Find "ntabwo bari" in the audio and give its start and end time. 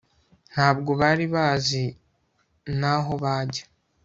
0.51-1.25